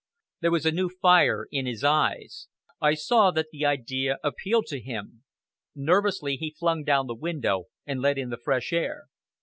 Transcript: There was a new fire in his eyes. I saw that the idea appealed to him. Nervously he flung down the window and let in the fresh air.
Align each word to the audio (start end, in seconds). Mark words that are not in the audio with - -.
There 0.39 0.49
was 0.49 0.65
a 0.65 0.71
new 0.71 0.89
fire 0.89 1.45
in 1.51 1.67
his 1.67 1.83
eyes. 1.83 2.47
I 2.81 2.95
saw 2.95 3.29
that 3.29 3.49
the 3.51 3.67
idea 3.67 4.17
appealed 4.23 4.65
to 4.69 4.81
him. 4.81 5.23
Nervously 5.75 6.37
he 6.37 6.55
flung 6.57 6.83
down 6.83 7.05
the 7.05 7.13
window 7.13 7.65
and 7.85 8.01
let 8.01 8.17
in 8.17 8.31
the 8.31 8.41
fresh 8.43 8.73
air. 8.73 9.09